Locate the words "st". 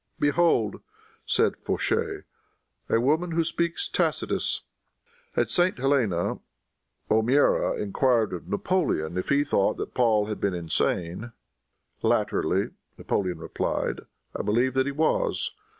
5.51-5.77